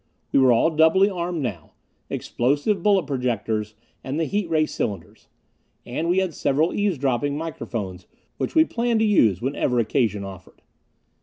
[0.31, 1.73] We were all doubly armed now.
[2.09, 5.27] Explosive bullet projectors and the heat ray cylinders.
[5.85, 10.63] And we had several eavesdropping microphones which we planned to use whenever occasion offered.